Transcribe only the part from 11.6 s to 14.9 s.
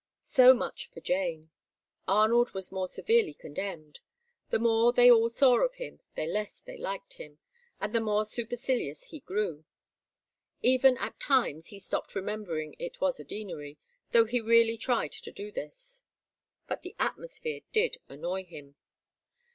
he stopped remembering it was a Deanery, though he really